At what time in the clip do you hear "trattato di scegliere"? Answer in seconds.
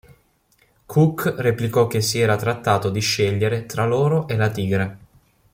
2.35-3.67